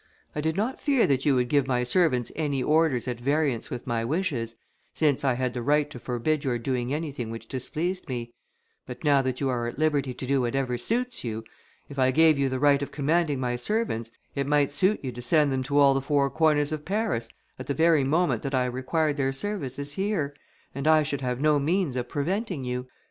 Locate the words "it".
14.33-14.47